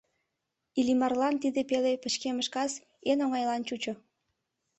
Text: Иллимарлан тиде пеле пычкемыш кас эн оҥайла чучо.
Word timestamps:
Иллимарлан 0.79 1.35
тиде 1.43 1.61
пеле 1.69 1.93
пычкемыш 2.03 2.47
кас 2.55 2.73
эн 3.11 3.19
оҥайла 3.25 3.57
чучо. 3.67 3.93